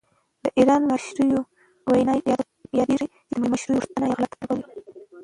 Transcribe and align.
د 0.43 0.45
ایران 0.57 0.81
د 0.83 0.87
مشر 0.91 1.15
یوه 1.31 1.43
وینا 1.91 2.13
یادېږي 2.79 3.07
چې 3.29 3.35
د 3.51 3.53
شوروي 3.61 3.79
غوښتنه 3.81 4.05
یې 4.09 4.15
غلطه 4.19 4.43
بللې. 4.49 4.69